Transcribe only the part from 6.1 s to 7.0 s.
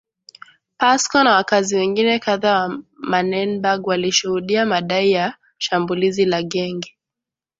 la genge